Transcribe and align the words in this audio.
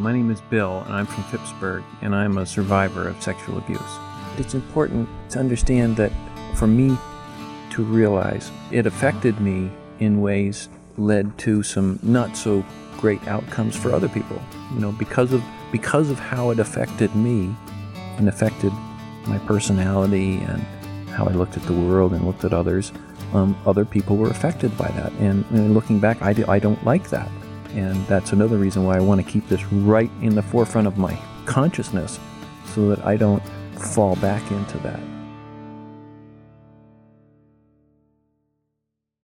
My 0.00 0.14
name 0.14 0.30
is 0.30 0.40
Bill, 0.40 0.82
and 0.86 0.94
I'm 0.94 1.04
from 1.04 1.24
Phippsburg, 1.24 1.84
and 2.00 2.14
I'm 2.16 2.38
a 2.38 2.46
survivor 2.46 3.06
of 3.06 3.20
sexual 3.22 3.58
abuse. 3.58 3.98
It's 4.38 4.54
important 4.54 5.06
to 5.28 5.38
understand 5.38 5.98
that 5.98 6.10
for 6.54 6.66
me 6.66 6.96
to 7.72 7.82
realize 7.82 8.50
it 8.70 8.86
affected 8.86 9.38
me 9.42 9.70
in 9.98 10.22
ways 10.22 10.70
led 10.96 11.36
to 11.40 11.62
some 11.62 11.98
not 12.02 12.34
so 12.34 12.64
great 12.96 13.28
outcomes 13.28 13.76
for 13.76 13.92
other 13.92 14.08
people. 14.08 14.40
You 14.72 14.80
know, 14.80 14.92
because 14.92 15.34
of 15.34 15.44
because 15.70 16.08
of 16.08 16.18
how 16.18 16.48
it 16.48 16.58
affected 16.58 17.14
me 17.14 17.54
and 18.16 18.26
affected 18.26 18.72
my 19.26 19.36
personality 19.40 20.38
and 20.38 20.62
how 21.10 21.26
I 21.26 21.32
looked 21.32 21.58
at 21.58 21.62
the 21.64 21.74
world 21.74 22.14
and 22.14 22.24
looked 22.24 22.44
at 22.44 22.54
others, 22.54 22.90
um, 23.34 23.54
other 23.66 23.84
people 23.84 24.16
were 24.16 24.30
affected 24.30 24.76
by 24.78 24.88
that. 24.92 25.12
And, 25.20 25.44
and 25.50 25.74
looking 25.74 26.00
back, 26.00 26.22
I, 26.22 26.32
do, 26.32 26.46
I 26.48 26.58
don't 26.58 26.82
like 26.86 27.10
that. 27.10 27.28
And 27.74 28.04
that's 28.06 28.32
another 28.32 28.56
reason 28.56 28.84
why 28.84 28.96
I 28.96 29.00
want 29.00 29.24
to 29.24 29.30
keep 29.30 29.48
this 29.48 29.64
right 29.72 30.10
in 30.22 30.34
the 30.34 30.42
forefront 30.42 30.86
of 30.86 30.98
my 30.98 31.18
consciousness 31.46 32.18
so 32.66 32.88
that 32.88 33.04
I 33.04 33.16
don't 33.16 33.42
fall 33.76 34.16
back 34.16 34.50
into 34.50 34.78
that. 34.78 35.00